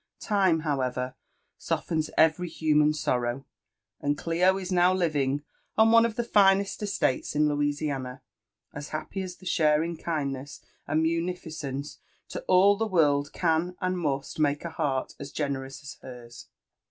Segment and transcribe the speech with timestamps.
[0.19, 1.13] Time, however,
[1.59, 3.45] softens every human sorrow,
[3.99, 5.43] and Clio is now living
[5.77, 8.23] on one of the finest estates in Louisiana,
[8.73, 14.39] as happy as the sharing kindness and munificence to all the world can and must
[14.39, 16.47] make a heart as generous as hers.